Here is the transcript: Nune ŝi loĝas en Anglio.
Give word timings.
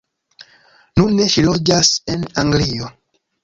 Nune 1.01 1.29
ŝi 1.35 1.45
loĝas 1.49 1.95
en 2.17 2.27
Anglio. 2.47 2.93